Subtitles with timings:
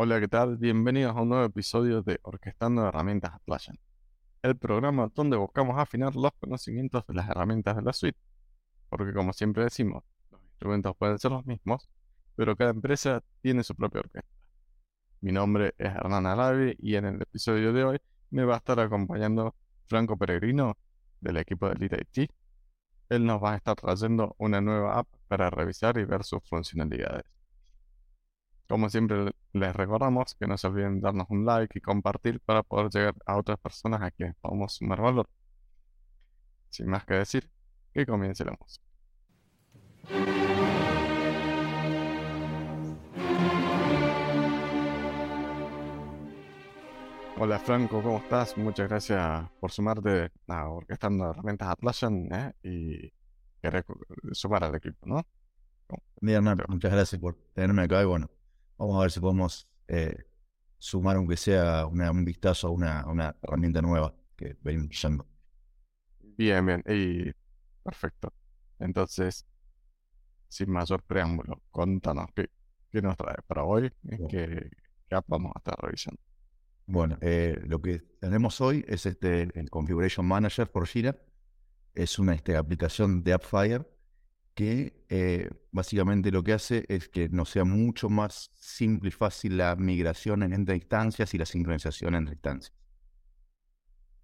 [0.00, 0.56] Hola, ¿qué tal?
[0.58, 3.80] Bienvenidos a un nuevo episodio de Orquestando Herramientas Atlassian,
[4.42, 8.16] el programa donde buscamos afinar los conocimientos de las herramientas de la suite,
[8.90, 11.90] porque como siempre decimos, los instrumentos pueden ser los mismos,
[12.36, 14.30] pero cada empresa tiene su propia orquesta.
[15.20, 17.98] Mi nombre es Hernán Alavi y en el episodio de hoy
[18.30, 19.56] me va a estar acompañando
[19.88, 20.78] Franco Peregrino
[21.20, 22.30] del equipo de Elite IT.
[23.08, 27.37] Él nos va a estar trayendo una nueva app para revisar y ver sus funcionalidades.
[28.68, 32.90] Como siempre les recordamos que no se olviden darnos un like y compartir para poder
[32.90, 35.26] llegar a otras personas a quienes podamos sumar valor.
[36.68, 37.50] Sin más que decir,
[37.94, 38.84] que comience la música.
[47.38, 48.54] Hola Franco, ¿cómo estás?
[48.58, 52.52] Muchas gracias por sumarte a Orquestando Herramientas Atlassian ¿eh?
[52.62, 53.12] y
[53.62, 53.86] querer
[54.32, 55.26] sumar al equipo, ¿no?
[56.20, 58.28] Bien, muchas gracias por tenerme acá y bueno,
[58.78, 60.16] Vamos a ver si podemos eh,
[60.78, 65.26] sumar, aunque sea un vistazo a una, herramienta nueva que venimos usando.
[66.20, 66.84] Bien, bien.
[66.86, 67.32] Y
[67.82, 68.32] perfecto.
[68.78, 69.44] Entonces,
[70.48, 72.48] sin mayor preámbulo, contanos qué,
[73.02, 73.92] nos trae para hoy,
[74.30, 74.70] qué,
[75.08, 76.20] qué vamos a estar revisando.
[76.86, 81.16] Bueno, eh, lo que tenemos hoy es este el Configuration Manager por Jira.
[81.94, 83.84] Es una este, aplicación de AppFire
[84.58, 89.56] que eh, básicamente lo que hace es que nos sea mucho más simple y fácil
[89.56, 92.74] la migración entre instancias y la sincronización entre instancias.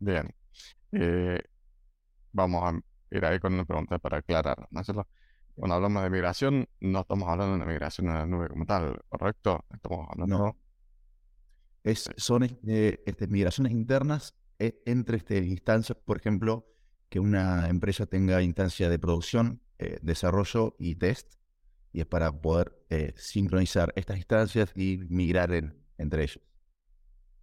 [0.01, 0.35] Bien.
[0.91, 1.41] Eh,
[2.33, 4.67] vamos a ir ahí con una pregunta para aclarar.
[4.73, 5.07] ¿no?
[5.55, 9.65] Cuando hablamos de migración, no estamos hablando de migración a la nube como tal, ¿correcto?
[9.73, 10.39] Estamos hablando...
[10.39, 10.59] No.
[11.85, 16.67] Es, son este, este, migraciones internas eh, entre este, instancias, por ejemplo,
[17.09, 21.35] que una empresa tenga instancia de producción eh, desarrollo y test,
[21.93, 25.51] y es para poder eh, sincronizar estas instancias y migrar
[25.99, 26.41] entre ellos.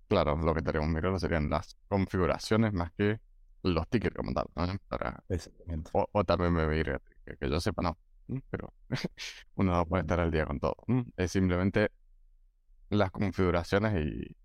[0.08, 3.20] Claro, lo que estaríamos mirando serían las configuraciones más que
[3.64, 4.48] los tickets como tal,
[4.88, 5.24] Para...
[5.94, 7.98] O, también me voy que, que, yo sepa, no,
[8.50, 8.74] pero
[9.56, 10.76] uno no puede estar al día con todo.
[11.16, 11.92] Es simplemente
[12.90, 14.36] las configuraciones y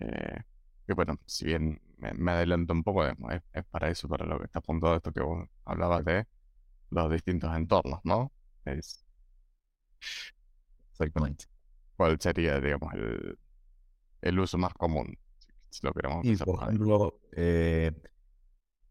[0.00, 0.42] eh,
[0.86, 3.14] que bueno, si bien me, adelanto un poco, es,
[3.52, 6.26] es, para eso, para lo que está apuntado esto que vos hablabas de
[6.90, 8.32] los distintos entornos, ¿no?
[8.64, 9.04] Es...
[10.92, 11.46] Exactamente.
[11.96, 13.38] ¿Cuál sería, digamos, el,
[14.22, 15.18] el uso más común?
[15.70, 17.92] Si lo queremos y, por ejemplo, eh,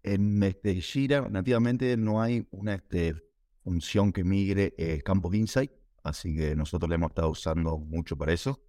[0.03, 3.15] en este Jira nativamente no hay una este,
[3.63, 5.71] función que migre eh, campo insight,
[6.03, 8.61] así que nosotros le hemos estado usando mucho para eso,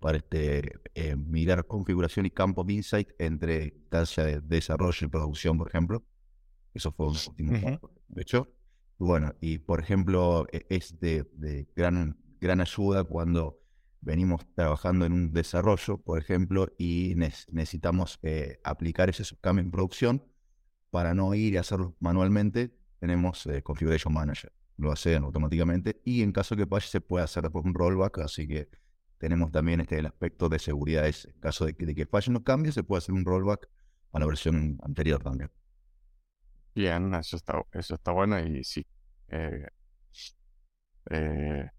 [0.00, 5.68] para este, eh, mirar configuración y campo insight entre instancia de desarrollo y producción, por
[5.68, 6.04] ejemplo.
[6.74, 7.80] Eso fue un último.
[8.08, 8.48] De hecho,
[9.02, 11.26] bueno, y por ejemplo, e, es de,
[11.74, 13.60] gran, gran ayuda cuando
[14.00, 20.24] venimos trabajando en un desarrollo, por ejemplo, y necesitamos eh, aplicar ese subcambio en producción
[20.90, 24.52] para no ir y hacerlo manualmente, tenemos eh, Configuration Manager.
[24.76, 28.46] Lo hacen automáticamente y en caso que falle se puede hacer después un rollback, así
[28.46, 28.68] que
[29.18, 31.06] tenemos también este, el aspecto de seguridad.
[31.06, 33.68] en caso de que, de que fallen los cambios, se puede hacer un rollback
[34.12, 35.50] a la versión anterior también.
[36.74, 38.86] Bien, eso está, eso está bueno y sí.
[39.28, 39.66] Eh,
[41.10, 41.70] eh,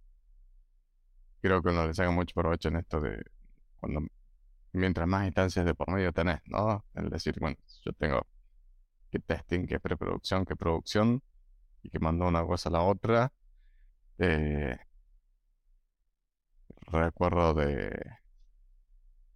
[1.41, 3.23] creo que uno le saca mucho provecho en esto de
[3.79, 4.01] cuando
[4.73, 6.85] mientras más instancias de por medio tenés, ¿no?
[6.95, 8.27] Es decir, bueno, yo tengo
[9.11, 11.23] que testing, que preproducción, que producción,
[11.83, 13.33] y que mando una cosa a la otra.
[14.19, 14.77] Eh,
[16.91, 17.91] recuerdo de,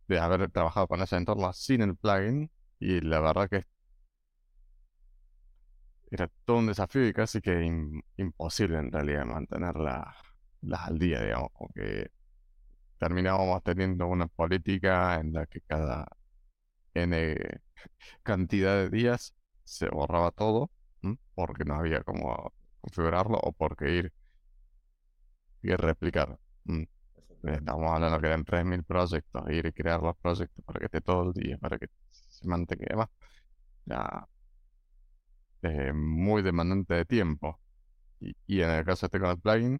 [0.08, 3.64] de haber trabajado con ese entorno sin el plugin, y la verdad que
[6.12, 7.64] era todo un desafío y casi que
[8.18, 10.16] imposible en realidad mantenerlas
[10.72, 12.10] al día, digamos, porque
[13.00, 16.08] terminábamos teniendo una política en la que cada
[16.94, 17.36] N
[18.24, 20.72] cantidad de días se borraba todo,
[21.36, 24.14] porque no había cómo configurarlo o porque ir
[25.62, 26.38] y replicar.
[27.44, 31.30] Estamos hablando que eran 3.000 proyectos, ir y crear los proyectos para que esté todo
[31.30, 33.10] el día, para que se mantenga.
[33.86, 34.28] Ya
[35.64, 37.60] eh, muy demandante de tiempo.
[38.20, 39.80] Y, en el caso de este con plugin,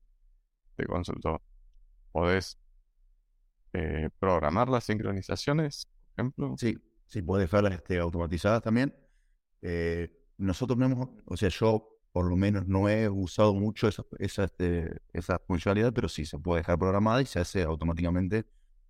[0.76, 1.42] te consulto,
[2.12, 2.58] ¿podés
[3.74, 6.56] eh, programar las sincronizaciones, por ejemplo?
[6.58, 6.78] Sí,
[7.08, 8.96] sí, puedes dejarlas este, automatizadas también.
[9.62, 14.04] Eh, nosotros no hemos, o sea, yo por lo menos no he usado mucho esa,
[14.20, 18.46] esa, este, esa funcionalidad, pero sí se puede dejar programada y se hace automáticamente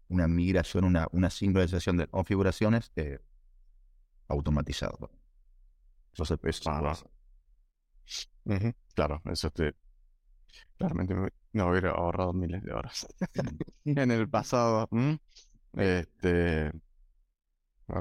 [0.09, 2.91] una migración, una, una sincronización de configuraciones
[4.27, 5.09] automatizada.
[6.17, 6.39] Entonces,
[8.95, 9.75] Claro, eso te,
[10.77, 11.13] claramente
[11.53, 13.07] no hubiera ahorrado miles de horas
[13.85, 14.89] en el pasado.
[15.73, 16.71] Este,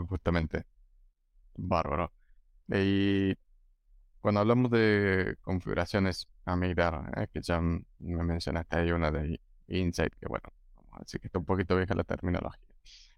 [0.09, 0.65] justamente,
[1.57, 2.13] bárbaro.
[2.69, 3.35] Y
[4.21, 10.15] cuando hablamos de configuraciones a mirar, eh, que ya me mencionaste ahí una de Insight,
[10.15, 12.61] que bueno, vamos a decir que está un poquito vieja la terminología.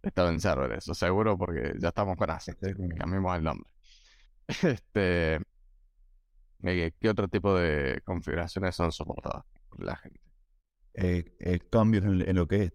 [0.03, 2.59] Estaba en server eso, seguro, porque ya estamos con Asset,
[2.99, 3.78] cambiamos el nombre.
[4.63, 5.41] Este,
[6.63, 10.21] eh, ¿qué otro tipo de configuraciones son soportadas por la gente?
[10.95, 12.73] Eh, eh, cambios en, lo que es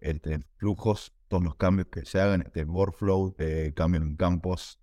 [0.00, 3.34] este, flujos, todos los cambios que se hagan, este workflow,
[3.74, 4.78] cambios en campos,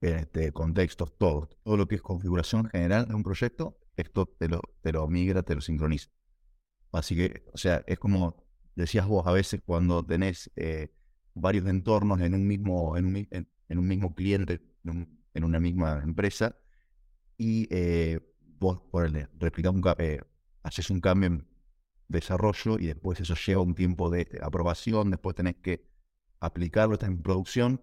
[0.00, 1.48] este, contextos, todo.
[1.64, 5.42] Todo lo que es configuración general de un proyecto, esto te lo, te lo migra,
[5.42, 6.10] te lo sincroniza.
[6.92, 8.36] Así que, o sea, es como
[8.76, 10.50] decías vos a veces cuando tenés
[11.34, 16.56] varios entornos en un mismo, en un, en, un mismo cliente, en, una misma empresa,
[17.36, 18.20] y eh,
[18.58, 19.28] vos por el,
[19.68, 20.20] un, eh,
[20.62, 21.48] haces un cambio en
[22.08, 25.88] desarrollo y después eso lleva un tiempo de aprobación, después tenés que
[26.40, 27.82] aplicarlo, está en producción,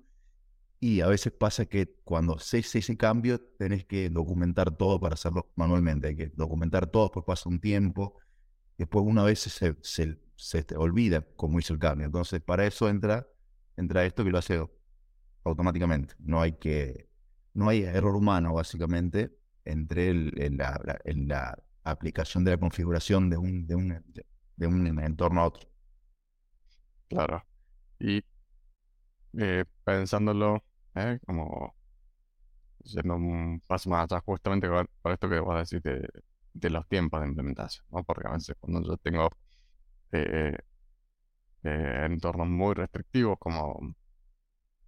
[0.79, 5.51] y a veces pasa que cuando haces ese cambio tenés que documentar todo para hacerlo
[5.55, 8.15] manualmente, hay que documentar todo, después pasa un tiempo,
[8.77, 12.05] después una vez se, se, se te olvida cómo hizo el cambio.
[12.05, 13.27] Entonces, para eso entra
[13.77, 14.67] entra esto que lo hace
[15.44, 16.15] automáticamente.
[16.19, 17.06] No hay que,
[17.57, 19.31] no hay error humano básicamente
[19.65, 24.04] entre el, la, aplicación de la configuración de un, de un,
[24.57, 25.69] de un entorno a otro.
[27.09, 27.44] Claro.
[28.00, 28.21] Y
[29.39, 30.63] eh, pensándolo
[30.95, 31.74] eh, como
[32.83, 37.21] yendo un paso más atrás justamente por, esto que voy a decir de, los tiempos
[37.21, 38.04] de implementación, ¿no?
[38.04, 39.30] Porque a veces cuando yo tengo
[40.12, 40.56] eh,
[41.63, 43.95] eh, entornos muy restrictivos como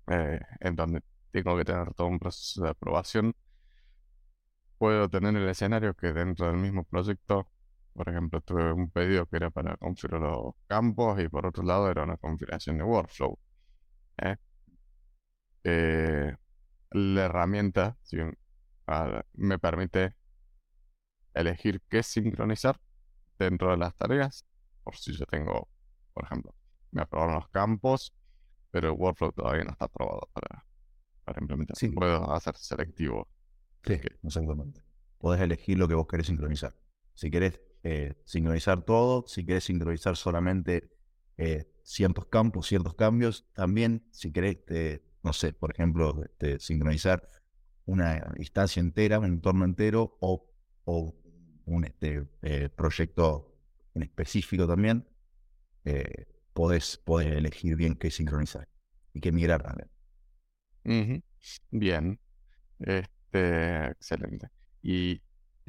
[0.07, 1.01] eh, en donde
[1.31, 3.35] tengo que tener todo un proceso de aprobación,
[4.77, 7.47] puedo tener el escenario que dentro del mismo proyecto,
[7.93, 11.89] por ejemplo, tuve un pedido que era para configurar los campos y por otro lado
[11.91, 13.37] era una configuración de workflow.
[14.17, 14.37] ¿eh?
[16.91, 17.97] la herramienta
[19.33, 20.15] me permite
[21.33, 22.79] elegir qué sincronizar
[23.37, 24.45] dentro de las tareas,
[24.83, 25.69] por si yo tengo,
[26.13, 26.55] por ejemplo,
[26.91, 28.13] me aprobaron los campos,
[28.71, 30.65] pero el workflow todavía no está aprobado para,
[31.29, 31.77] para implementar.
[31.77, 31.89] Sí.
[31.89, 33.27] Puedo hacer selectivo.
[33.83, 34.81] Sí, exactamente.
[35.17, 36.75] Podés elegir lo que vos querés sincronizar.
[37.13, 40.89] Si querés eh, sincronizar todo, si querés sincronizar solamente
[41.37, 47.29] eh, ciertos campos, ciertos cambios, también si querés, eh, no sé, por ejemplo, este, sincronizar
[47.85, 50.49] una instancia entera, un entorno entero o,
[50.85, 51.15] o
[51.65, 52.23] un este,
[52.75, 53.55] proyecto
[53.93, 55.07] en específico también,
[56.53, 58.67] podés, elegir bien qué sincronizar
[59.13, 59.89] y qué migrar también.
[60.83, 62.19] Bien,
[62.79, 64.49] este, excelente.
[64.81, 65.21] Y,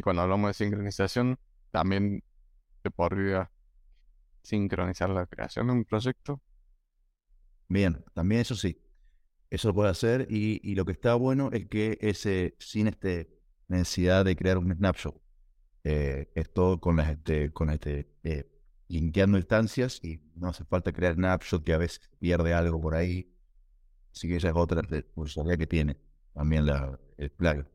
[0.03, 1.39] cuando hablamos de sincronización,
[1.71, 2.23] también
[2.83, 3.51] se podría
[4.43, 6.41] sincronizar la creación de un proyecto.
[7.69, 8.81] Bien, también eso sí,
[9.51, 14.25] eso lo puede hacer y, lo que está bueno es que ese, sin este necesidad
[14.25, 15.21] de crear un snapshot,
[15.85, 18.51] eh, es todo con las, este, con este, eh,
[18.89, 23.33] linkeando instancias y no hace falta crear snapshot que a veces pierde algo por ahí.
[24.12, 24.83] Así que esa es otra
[25.15, 25.97] funcionalidad que tiene
[26.35, 27.67] también la, el plugin.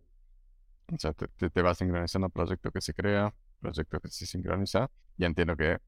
[0.94, 5.26] O sea, te, te, va sincronizando proyecto que se crea, proyecto que se sincroniza, y
[5.26, 5.80] entiendo que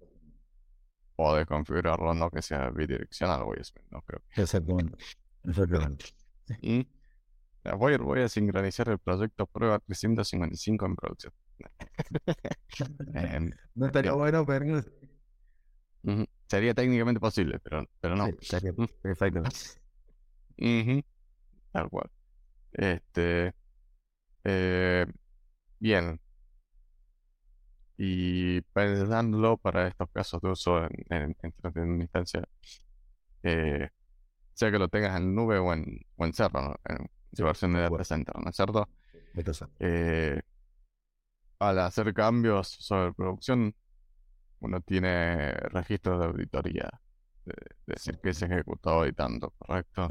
[1.16, 4.22] podés configurarlo no que sea bidireccional, voy a, no creo.
[4.36, 4.98] Exactamente.
[5.44, 6.06] Exactamente.
[6.62, 6.88] Y
[7.78, 11.34] voy, voy a sincronizar el proyecto prueba 355 en producción.
[13.76, 14.82] No estaría bueno, pero
[16.48, 18.30] Sería técnicamente posible, pero, pero no.
[21.72, 22.10] Tal cual.
[22.74, 23.54] Este.
[24.44, 25.06] Eh,
[25.80, 26.20] bien.
[27.98, 32.44] Y pensándolo para estos casos de uso en, en, en, una instancia,
[33.44, 33.90] eh,
[34.54, 37.82] sea que lo tengas en nube o en, o en server, en su versión de
[37.82, 38.90] data center, ¿no es cierto?
[39.80, 40.42] Eh,
[41.60, 43.76] al hacer cambios sobre producción,
[44.60, 46.90] uno tiene registros de auditoría,
[47.48, 50.08] de, decir que se ejecutó y tanto, ¿correcto?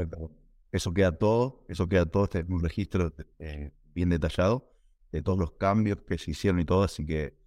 [0.73, 4.73] Eso queda todo, eso queda todo, este es un registro eh, bien detallado
[5.12, 7.38] de todos los cambios que se hicieron y todo, así que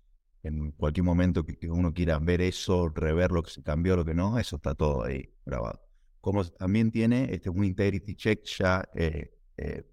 [0.43, 4.13] en cualquier momento que, uno quiera ver eso, rever lo que se cambió, lo que
[4.13, 5.81] no, eso está todo ahí grabado.
[6.21, 9.85] Como también tiene este, un integrity check ya eh, eh,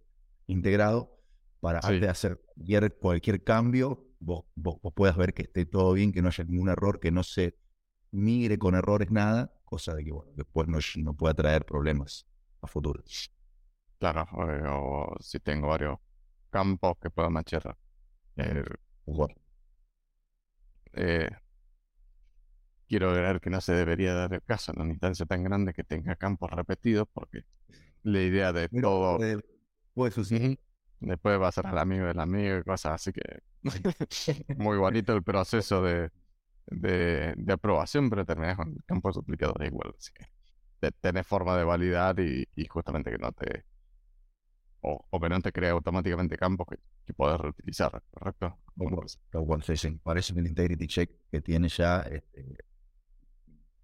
[0.47, 1.21] integrado
[1.61, 2.41] para antes de hacer
[3.01, 7.01] cualquier cambio, vos, vos, puedas ver que esté todo bien, que no haya ningún error,
[7.01, 7.57] que no se
[8.13, 12.27] migre con errores nada, cosa de que bueno, después no, no pueda traer problemas
[12.63, 13.03] a futuro.
[13.99, 15.99] Claro, o, si tengo varios
[16.51, 17.77] campos que puedo machar.
[18.37, 18.65] Eh,
[20.95, 21.31] eh,
[22.89, 25.85] quiero creer que no se debería dar el caso en una instancia tan grande que
[25.85, 27.45] tenga campos repetidos, porque
[28.03, 29.19] la idea de todo.
[31.01, 33.43] Después va a ser el amigo del amigo y cosas así que.
[34.57, 36.11] muy bonito el proceso de,
[36.67, 39.95] de, de aprobación, pero terminas con campos duplicados igual.
[39.99, 40.27] Así que
[41.01, 43.65] tenés forma de validar y, y justamente que no te
[44.81, 48.59] o, que no te crea automáticamente campos que, que puedes reutilizar, ¿correcto?
[49.75, 52.57] se parece el integrity check que tiene ya este,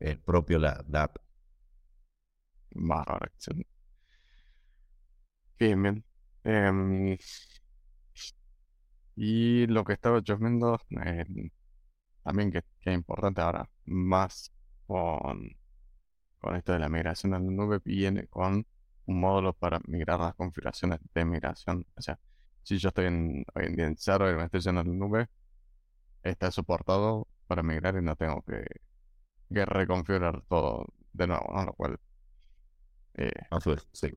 [0.01, 1.17] el propio la, app.
[5.59, 6.05] Bien, bien.
[6.45, 7.17] Em,
[9.17, 11.51] y lo que estaba yo viendo em,
[12.23, 14.53] también que, que, es importante ahora, más
[14.87, 15.57] con,
[16.39, 18.67] con esto de la migración a la nube, viene con
[19.07, 21.87] un módulo para migrar las configuraciones de migración.
[21.97, 22.19] O sea,
[22.63, 25.29] si yo estoy en, hoy en server y me estoy yendo a la nube,
[26.23, 28.65] está soportado para migrar y no tengo que,
[29.53, 31.65] que reconfigurar todo de nuevo, ¿no?
[31.65, 32.01] Lo cual...
[33.15, 33.31] Eh,
[33.93, 34.11] sí.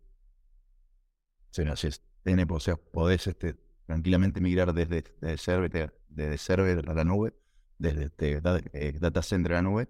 [1.51, 2.01] Sí, así es.
[2.23, 7.33] Tiene, o sea, podés este, tranquilamente migrar desde, desde, server, desde server a la nube,
[7.77, 8.41] desde este,
[8.73, 9.89] eh, data center a la nube,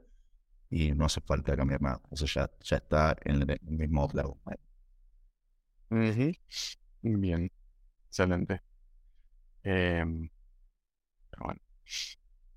[0.69, 2.01] y no hace falta cambiar nada.
[2.09, 4.37] O sea, ya, ya está en el mismo lado.
[7.01, 7.51] Bien,
[8.07, 8.61] excelente.
[9.63, 10.29] Em,
[11.39, 11.59] bueno,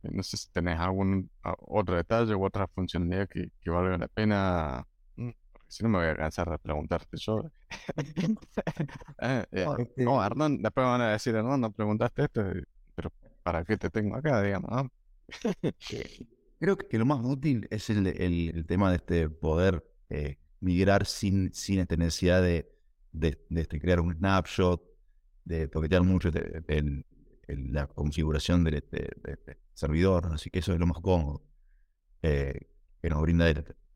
[0.03, 4.87] no sé si tenés algún otro detalle u otra funcionalidad que, que valga la pena.
[5.17, 7.51] Mm, porque si no me voy a cansar de preguntarte yo.
[9.21, 12.43] Eh, eh, este no, Hernán, después me van a decir, Hernán, no preguntaste esto,
[12.95, 14.71] pero ¿para qué te tengo acá, digamos?
[14.71, 14.91] ¿no?
[16.61, 21.07] Creo que lo más útil es el, el, el tema de este poder eh, migrar
[21.07, 22.79] sin, sin esta necesidad de
[23.13, 24.83] de, este, crear un snapshot,
[25.45, 27.05] de toquetear mucho de,
[27.49, 28.85] la configuración del,
[29.73, 31.43] servidor, así que eso es lo más cómodo
[32.23, 32.69] eh,
[33.01, 33.47] que nos brinda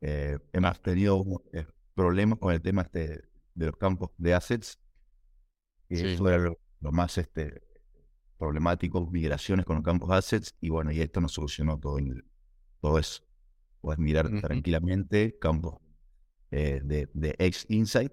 [0.01, 4.79] eh, hemos tenido eh, problemas con el tema este de los campos de assets,
[5.87, 7.61] que eso era lo, más este,
[8.43, 11.97] problemático, migraciones con los campos assets, y bueno, y esto nos solucionó todo,
[12.81, 13.23] todo eso.
[13.81, 15.79] Puedes mirar tranquilamente campos
[16.49, 18.11] de, de X Insight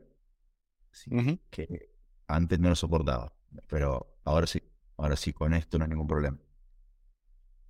[1.50, 1.90] que
[2.26, 3.32] antes no lo soportaba,
[3.66, 4.62] pero ahora sí,
[4.96, 6.38] ahora sí, con esto no hay ningún problema.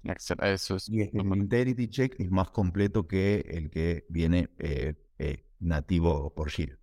[0.02, 5.44] Eso es y el Integrity Check es más completo que el que viene eh, eh,
[5.58, 6.78] nativo por Shield.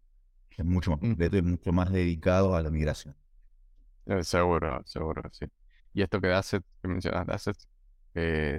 [0.56, 3.16] Es mucho más completo y mucho más dedicado a la migración.
[4.06, 5.46] Eh, seguro, seguro, sí.
[5.98, 7.68] Y esto que hace, que mencionas de Assets,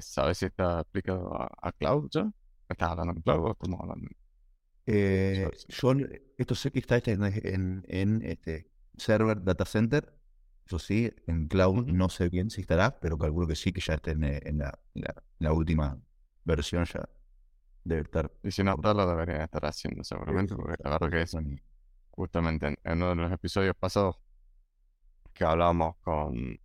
[0.00, 2.28] ¿sabes si está aplicado a, Cloud ya?
[2.68, 4.09] ¿Estás hablando de Cloud o estamos hablando
[4.87, 5.92] eh, yo
[6.37, 10.12] esto sé que está en, en, este server data center.
[10.66, 13.95] Eso sí, en cloud no sé bien si estará, pero calculo que sí, que ya
[13.95, 14.76] esté en, en, la,
[15.38, 15.97] la, última
[16.42, 17.09] versión ya
[17.85, 18.33] debe estar.
[18.42, 21.37] Y si no está, lo debería estar haciendo seguramente, porque la verdad que es
[22.11, 24.16] justamente en, uno de los episodios pasados
[25.33, 26.59] que hablábamos con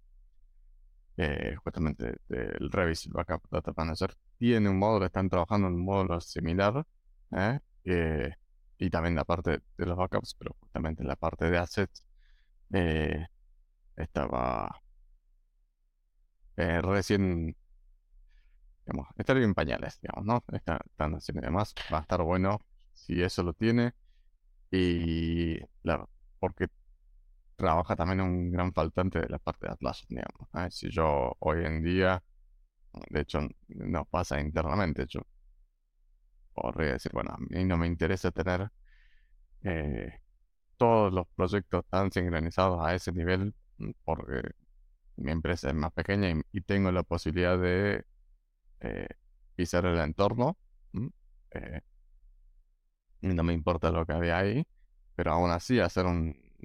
[1.17, 6.19] eh, justamente del Revis Backup Data Manager, tiene un módulo, están trabajando en un módulo
[6.21, 6.85] similar,
[7.31, 7.59] ¿eh?
[7.85, 8.31] Eh,
[8.77, 12.05] y también la parte de los backups, pero justamente la parte de assets
[12.73, 13.27] eh,
[13.95, 14.81] estaba
[16.55, 17.55] recién,
[18.85, 20.55] digamos, está en pañales, digamos, ¿no?
[20.55, 22.59] Está, están haciendo demás, va a estar bueno
[22.93, 23.93] si eso lo tiene
[24.71, 26.67] y claro, porque
[27.63, 30.49] trabaja también un gran faltante de la parte de Atlas, digamos.
[30.69, 32.21] Si yo hoy en día,
[33.09, 33.39] de hecho,
[33.69, 35.21] no pasa internamente, yo
[36.53, 38.69] podría decir, bueno, a mí no me interesa tener
[39.63, 40.19] eh,
[40.77, 43.53] todos los proyectos tan sincronizados a ese nivel
[44.03, 44.41] porque
[45.15, 48.03] mi empresa es más pequeña y, tengo la posibilidad de
[48.81, 49.07] eh,
[49.55, 50.57] pisar el entorno.
[51.51, 51.81] Eh,
[53.21, 54.67] no me importa lo que había ahí,
[55.15, 56.05] pero aún así hacer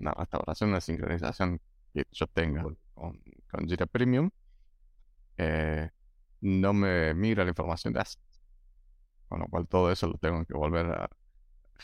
[0.00, 1.60] una restauración, una sincronización
[1.92, 4.30] que yo tenga con, con Jira Premium,
[6.40, 8.02] no me mira la información de
[9.28, 11.10] con lo cual todo eso lo tengo que volver a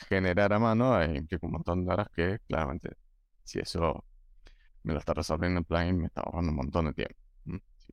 [0.09, 2.97] generar a mano e implica un montón de horas que claramente
[3.45, 4.05] si eso
[4.83, 7.17] me lo está resolviendo el plugin me está ahorrando un montón de tiempo.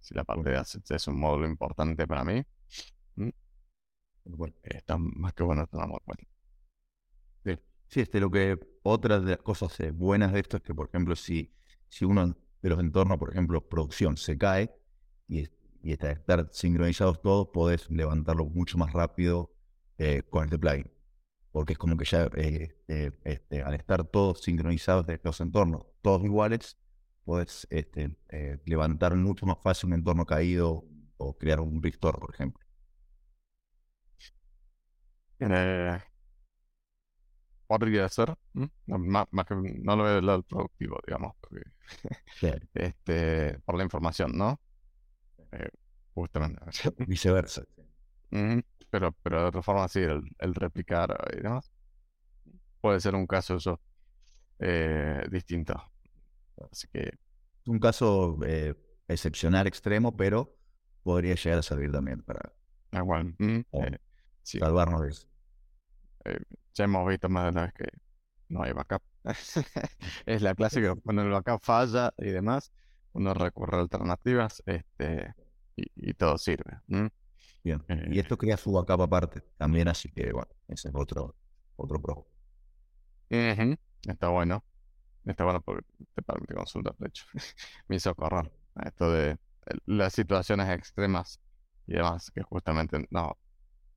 [0.01, 2.43] Si, la parte de assets es un módulo importante para mí,
[4.63, 6.30] está más que bueno tenerlo en cuenta.
[7.91, 8.01] Sí.
[8.01, 11.15] este, lo que otra de las cosas eh, buenas de esto es que, por ejemplo,
[11.15, 11.53] si,
[11.87, 14.73] si uno de los entornos, por ejemplo, producción, se cae
[15.27, 15.47] y
[15.83, 19.51] y estar sincronizados todos, podés levantarlo mucho más rápido
[19.97, 20.91] eh, con este plugin.
[21.51, 25.85] Porque es como que ya eh, eh, este, al estar todos sincronizados de los entornos,
[26.01, 26.77] todos iguales,
[27.25, 28.15] puedes este,
[28.65, 30.85] levantar mucho más fácil un entorno caído
[31.17, 32.65] o crear un restore, por ejemplo.
[37.75, 38.35] Eh, podría ser,
[38.85, 41.63] más, que no lo veo del lado productivo, digamos, porque,
[42.73, 44.59] este, por la información, ¿no?
[45.51, 45.69] Eh,
[46.13, 46.61] justamente.
[47.07, 47.63] Viceversa.
[48.89, 51.71] Pero, pero de otra forma, sí, el, replicar y demás
[52.81, 53.79] puede ser un caso eso
[54.59, 55.73] eh, distinto.
[56.71, 57.11] Así que.
[57.67, 58.75] Un caso eh,
[59.07, 60.57] excepcional, extremo, pero
[61.03, 62.53] podría llegar a servir también para
[62.91, 63.35] Igual.
[63.39, 63.97] eh,
[64.41, 65.27] salvarnos de eso.
[66.73, 67.85] Ya hemos visto más de una vez que
[68.49, 69.01] no hay backup.
[70.25, 72.71] es la clásica, cuando el backup falla y demás,
[73.13, 75.33] uno recurre a alternativas este,
[75.75, 76.79] y, todo sirve.
[77.63, 77.83] Bien.
[78.09, 81.35] y esto crea su backup aparte también, así que bueno, ese es otro,
[81.75, 82.27] otro pro.
[83.29, 84.63] Está bueno.
[85.25, 85.85] Está bueno porque
[86.15, 87.25] te permite consultar, de hecho.
[87.87, 88.51] Me hizo correr
[88.83, 89.37] esto de
[89.85, 91.39] las situaciones extremas
[91.85, 93.37] y demás, que justamente no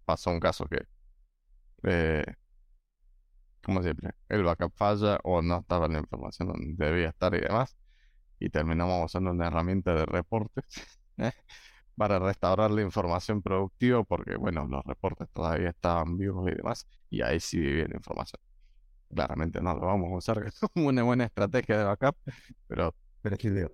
[0.04, 0.86] pasó un caso que,
[1.84, 2.24] eh,
[3.64, 7.76] como siempre, el backup falla o no estaba la información donde debía estar y demás,
[8.40, 10.64] y terminamos usando una herramienta de reportes
[11.96, 17.22] para restaurar la información productiva, porque, bueno, los reportes todavía estaban vivos y demás, y
[17.22, 18.40] ahí sí vivía la información
[19.14, 20.44] claramente no lo vamos a usar
[20.74, 22.16] como una buena estrategia de backup,
[22.68, 22.94] pero,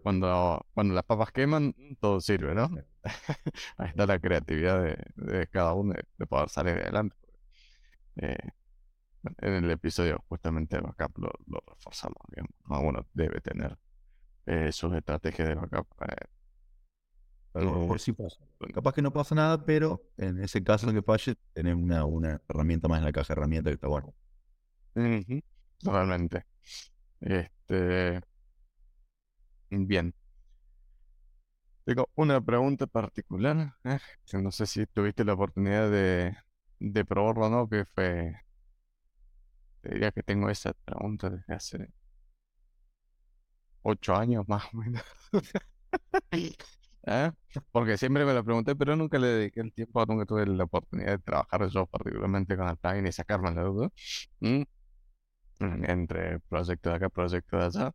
[0.03, 2.71] cuando, cuando las papas queman, todo sirve, ¿no?
[3.79, 4.81] Ahí está la creatividad
[5.17, 7.17] de, cada uno de, poder salir adelante.
[8.17, 8.37] Eh,
[9.39, 12.53] en el episodio justamente de backup lo, reforzamos, digamos.
[12.69, 13.79] Uno debe tener
[14.47, 15.87] eh, sus estrategias de backup.
[16.03, 16.27] Eh,
[17.53, 18.39] por si pasa.
[18.73, 22.89] Capaz que no pasa nada, pero en ese caso que falle, tener una, una herramienta
[22.89, 24.15] más en la caja de herramientas que está bueno.
[25.79, 26.47] Totalmente.
[27.21, 28.21] Este.
[29.71, 30.15] Bien.
[31.85, 33.75] Tengo una pregunta particular.
[33.85, 33.99] ¿eh?
[34.35, 36.37] No sé si tuviste la oportunidad de,
[36.79, 38.35] de probarlo o no, que fue.
[39.83, 41.93] Te diría que tengo esa pregunta desde hace
[43.83, 45.03] ocho años más o menos.
[47.07, 47.31] ¿Eh?
[47.73, 51.13] Porque siempre me lo pregunté, pero nunca le dediqué el tiempo, nunca tuve la oportunidad
[51.13, 53.91] de trabajar yo particularmente con el plugin y sacarme la duda
[55.61, 57.93] entre proyecto de acá, proyecto de allá,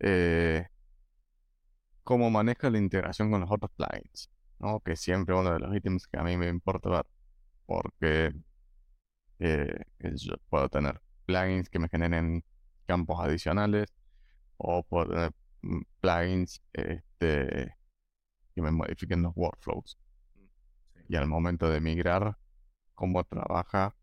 [0.00, 0.66] eh,
[2.02, 4.80] cómo maneja la integración con los otros plugins, ¿no?
[4.80, 7.06] Que siempre uno de los ítems que a mí me importa ver,
[7.66, 8.32] porque
[9.38, 12.44] eh, yo puedo tener plugins que me generen
[12.86, 13.92] campos adicionales
[14.56, 15.32] o puedo tener
[15.62, 17.76] mm, plugins este,
[18.54, 19.98] que me modifiquen los workflows.
[21.08, 22.36] Y al momento de migrar,
[22.94, 23.96] cómo trabaja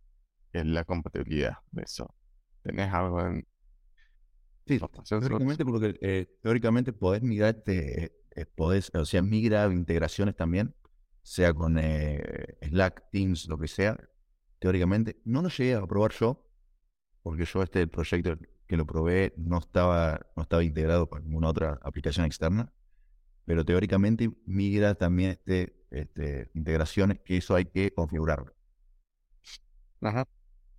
[0.53, 2.13] en la compatibilidad de eso.
[2.63, 3.47] ¿Tenés algo en...?
[4.67, 8.09] Sí, teóricamente, porque eh, teóricamente podés migrar, eh,
[8.55, 10.75] podés, o sea, migrar integraciones también,
[11.23, 13.97] sea con eh, Slack, Teams, lo que sea.
[14.59, 16.48] Teóricamente, no lo llegué a probar yo,
[17.29, 21.79] porque yo este proyecto que lo probé no estaba, no estaba integrado con ninguna otra
[21.83, 22.73] aplicación externa,
[23.45, 28.51] pero teóricamente migra también este, este, integraciones que eso hay que configurarlo.
[30.01, 30.25] Ajá.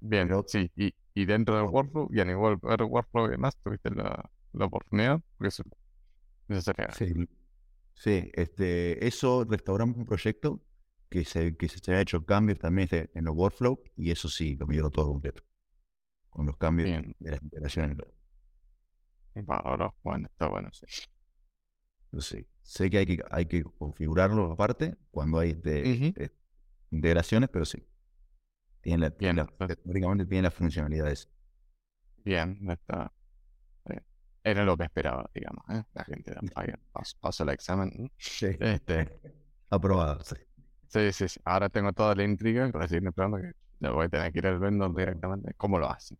[0.00, 0.72] Bien, sí.
[0.74, 4.64] Y, y dentro del workflow, y a nivel de workflow y demás, tuviste la, la
[4.64, 5.62] oportunidad, porque eso,
[6.48, 6.90] sería.
[6.90, 7.28] Sí,
[7.94, 10.60] sí este, eso restauramos un proyecto
[11.10, 14.66] que se, que se ha hecho cambios también en los workflow, y eso sí, lo
[14.66, 15.44] migró todo completo.
[16.30, 17.98] Con los cambios de las integraciones.
[19.48, 20.86] Ahora, bueno, está bueno, sí.
[22.62, 26.32] Sé que hay que, hay que configurarlo aparte cuando hay este
[26.90, 27.86] integraciones, pero sí,
[28.80, 29.46] tiene la, Bien,
[30.28, 31.28] tiene las funcionalidades.
[32.24, 33.12] Bien, está.
[34.42, 35.64] Era lo que esperaba, digamos.
[35.68, 35.84] ¿eh?
[35.92, 36.40] La gente de
[37.20, 38.10] pasó, el examen.
[38.16, 38.56] Sí.
[38.58, 39.20] Este,
[39.70, 40.36] Aprobado, sí.
[40.88, 44.38] Sí, sí, Ahora tengo toda la intriga, recién pregunto que ya voy a tener que
[44.38, 45.54] ir al vendor directamente.
[45.56, 46.18] ¿Cómo lo hacen?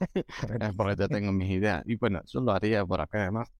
[0.76, 1.82] Porque ya tengo mis ideas.
[1.86, 3.50] Y bueno, yo lo haría por acá además.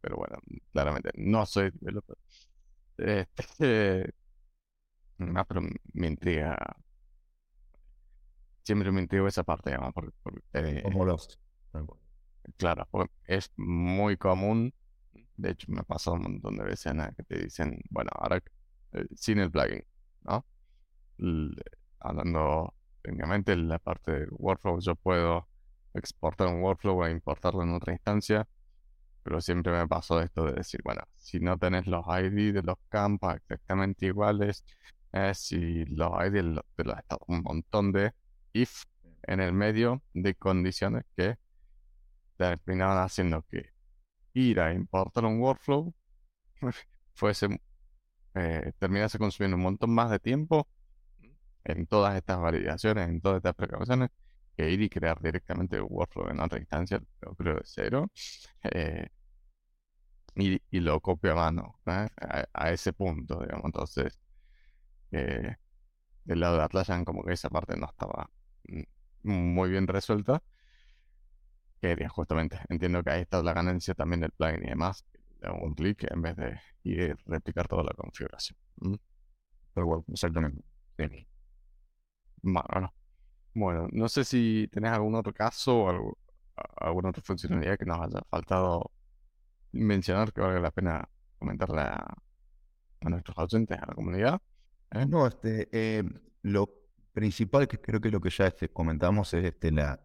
[0.00, 0.38] Pero bueno,
[0.72, 2.16] claramente no soy developer.
[2.98, 4.12] Este,
[5.18, 5.62] más pero
[5.92, 6.56] me intriga
[8.68, 10.12] siempre me intrigo esa parte, además, porque,
[10.52, 10.82] eh,
[12.58, 12.86] Claro,
[13.24, 14.74] es muy común.
[15.38, 18.42] De hecho, me ha pasado un montón de veces que te dicen, bueno, ahora
[18.92, 19.82] eh, sin el plugin,
[20.20, 20.44] ¿no?
[22.00, 25.48] Hablando técnicamente, la parte del workflow, yo puedo
[25.94, 28.46] exportar un workflow e importarlo en otra instancia,
[29.22, 32.76] pero siempre me pasó esto de decir, bueno, si no tenés los ID de los
[32.88, 34.64] campos exactamente iguales,
[35.12, 36.94] eh, si los ID de los, de
[37.26, 38.12] un montón de
[38.52, 38.84] if
[39.22, 41.36] en el medio de condiciones que
[42.36, 43.72] terminaban haciendo que
[44.34, 45.92] ir a importar un workflow
[47.14, 47.60] fuese
[48.34, 50.68] eh, terminase consumiendo un montón más de tiempo
[51.64, 54.10] en todas estas validaciones, en todas estas precauciones,
[54.56, 58.10] que ir y crear directamente el workflow en otra instancia, lo creo de cero.
[58.64, 59.08] Eh,
[60.34, 63.64] y, lo copio a mano a, ese punto, digamos.
[63.66, 64.20] Entonces,
[65.12, 65.56] eh,
[66.24, 68.30] del lado de Atlassian, como que esa parte no estaba
[68.68, 68.82] mm,
[69.22, 70.42] muy bien resuelta.
[71.80, 75.04] Que justamente, entiendo que ahí está la ganancia también del plugin y demás.
[75.62, 78.58] un clic en vez de ir replicar toda la configuración.
[79.74, 80.62] Pero bueno, exactamente.
[82.42, 82.92] Bueno,
[83.54, 86.18] bueno, no sé si tenés algún otro caso o
[86.76, 88.92] alguna otra funcionalidad que nos haya faltado
[89.72, 92.14] mencionar que valga la pena comentarle a,
[93.02, 94.40] nuestros oyentes, a la comunidad.
[94.92, 95.06] ¿eh?
[95.06, 96.04] No, este, eh,
[96.42, 96.68] lo
[97.12, 100.00] principal que creo que lo que ya este, comentamos es este, la,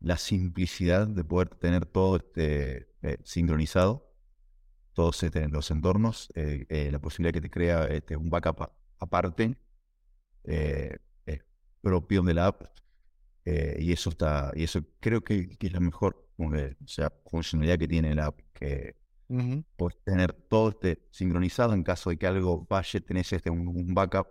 [0.00, 4.12] la simplicidad de poder tener todo este, eh, sincronizado,
[4.92, 9.56] todos este, los entornos, la posibilidad que te crea este, un backup aparte,
[11.84, 12.62] propio de la app,
[13.44, 16.26] eh, y eso está, y eso creo que, es la mejor
[16.86, 18.96] sea, funcionalidad que tiene la app, que
[19.76, 24.28] puedes tener todo este sincronizado en caso de que algo falle, tenés este un, backup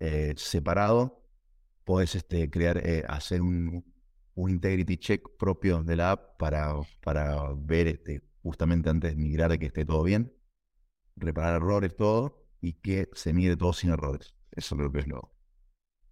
[0.00, 1.24] eh, separado,
[1.84, 3.84] puedes este, crear, eh, hacer un,
[4.34, 9.58] un, integrity check propio de la app para, para ver este, justamente antes de migrar
[9.58, 10.32] que esté todo bien,
[11.16, 14.34] reparar errores, todo, y que se mire todo sin errores.
[14.52, 15.31] Eso creo que es lo,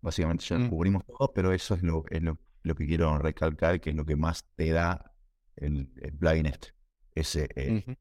[0.00, 0.70] Básicamente ya mm.
[0.70, 2.38] cubrimos todo, pero eso es lo, es lo,
[2.74, 5.14] que quiero recalcar, que es lo que más te da
[5.56, 6.68] el, el plugin este.
[7.14, 7.96] Ese, eh,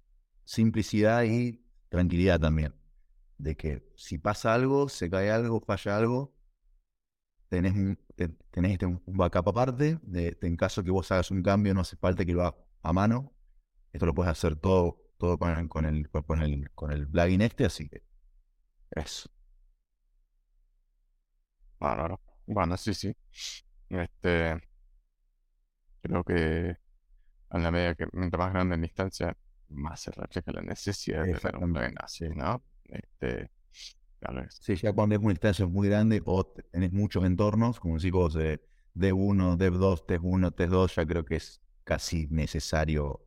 [0.46, 2.74] simplicidad y tranquilidad también.
[3.38, 6.36] De que si pasa algo, se cae algo, falla algo,
[7.50, 8.00] tenés, un,
[8.52, 10.00] tenés este, un backup aparte.
[10.02, 12.94] De, en caso que vos hagas un cambio, no hace falta que lo hagas a
[12.94, 13.34] mano.
[13.92, 17.66] Esto lo puedes hacer todo, todo con, con, el, con, el, con el plugin este,
[17.66, 18.04] así que
[18.92, 19.30] eso.
[21.80, 23.16] Bueno, bueno, sí, sí.
[23.90, 24.62] Este,
[26.02, 26.76] creo que
[27.52, 29.36] en la medida que mientras más grande la instancia,
[29.70, 32.64] más se refleja la necesidad de tener un plugin así, ¿no?
[32.86, 33.52] Este,
[34.50, 38.62] Sí, ya cuando es una instancia muy grande o tenés muchos entornos, como decís de
[38.94, 43.22] D1, Dev2, T1, T2, ya creo que es casi necesario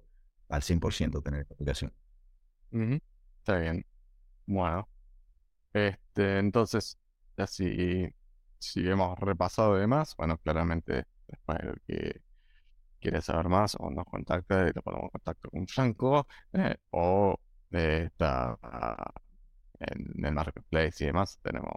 [0.48, 1.92] al 100% tener esta aplicación.
[3.38, 3.86] Está bien.
[4.46, 4.88] Bueno,
[5.72, 6.98] este, entonces,
[7.36, 8.08] así
[8.62, 12.22] si hemos repasado demás, bueno, claramente después el que
[13.00, 17.36] quiere saber más o nos contacta y le ponemos contacto con Franco eh, o
[17.70, 18.58] está
[19.80, 21.72] en el marketplace y demás, tenemos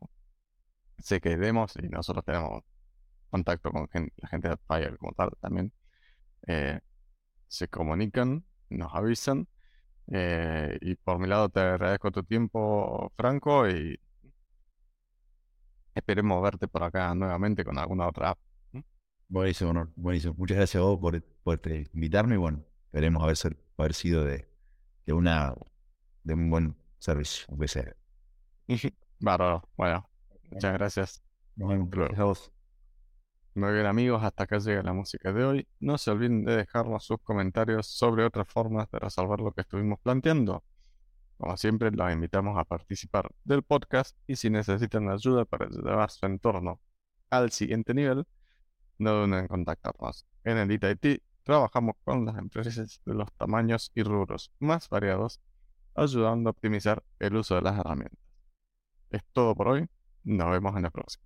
[0.99, 2.63] sé que demos y nosotros tenemos
[3.29, 5.73] contacto con la gente de Fire como tal también.
[6.47, 6.79] Eh,
[7.47, 9.47] se comunican, nos avisan.
[10.11, 13.99] Eh, y por mi lado te agradezco tu tiempo, Franco, y
[15.95, 18.39] Esperemos verte por acá nuevamente con alguna otra app.
[19.27, 20.35] Buenísimo, buenísimo.
[20.37, 24.23] Muchas gracias a vos por, por este, invitarme y bueno, esperemos haber, ser, haber sido
[24.23, 24.47] de,
[25.05, 25.55] de, una,
[26.23, 27.95] de un buen servicio, un.
[29.19, 30.07] Bárbaro, bueno,
[30.51, 31.23] muchas gracias.
[31.55, 32.51] Nos vemos.
[33.55, 35.67] Muy bien amigos, hasta acá llega la música de hoy.
[35.79, 39.97] No se olviden de dejarnos sus comentarios sobre otras formas de resolver lo que estuvimos
[40.01, 40.61] planteando.
[41.37, 46.25] Como siempre, los invitamos a participar del podcast y si necesitan ayuda para llevar su
[46.25, 46.79] entorno
[47.29, 48.25] al siguiente nivel,
[48.97, 50.25] no duden en contactarnos.
[50.43, 55.41] En el IT trabajamos con las empresas de los tamaños y rubros más variados,
[55.93, 58.19] ayudando a optimizar el uso de las herramientas.
[59.09, 59.87] Es todo por hoy,
[60.23, 61.25] nos vemos en la próxima.